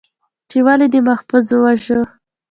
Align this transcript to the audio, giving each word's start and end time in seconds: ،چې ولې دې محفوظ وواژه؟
،چې 0.49 0.57
ولې 0.67 0.87
دې 0.93 0.99
محفوظ 1.07 1.45
وواژه؟ 1.51 1.99